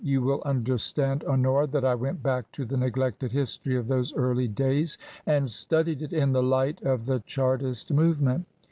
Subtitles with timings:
[0.15, 4.47] "You will understand, Honora, that I went back to the neglected history of those early
[4.47, 8.47] days and studied it in the light of the Chartist movement.